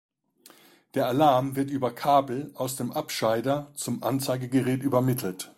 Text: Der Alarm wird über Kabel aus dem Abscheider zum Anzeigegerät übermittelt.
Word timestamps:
Der 0.95 1.05
Alarm 1.05 1.55
wird 1.55 1.69
über 1.69 1.91
Kabel 1.93 2.49
aus 2.55 2.75
dem 2.75 2.91
Abscheider 2.91 3.69
zum 3.75 4.01
Anzeigegerät 4.01 4.81
übermittelt. 4.81 5.47